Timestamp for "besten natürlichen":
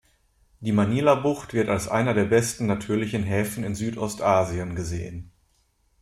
2.25-3.21